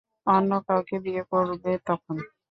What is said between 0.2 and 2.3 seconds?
অন্য কাউকে বিয়ে করবে তখন।